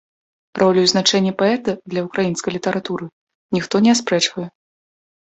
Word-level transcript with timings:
Ролю 0.61 0.79
і 0.85 0.89
значэнне 0.93 1.33
паэта 1.41 1.77
для 1.95 2.01
ўкраінскай 2.07 2.51
літаратуры 2.59 3.05
ніхто 3.59 3.75
не 3.87 3.91
аспрэчвае. 3.99 4.47